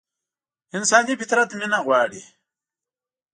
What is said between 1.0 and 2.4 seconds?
فطرت مينه غواړي.